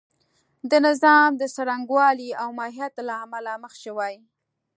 [0.69, 4.15] د نظام د څرنګوالي او ماهیت له امله مخ شوې.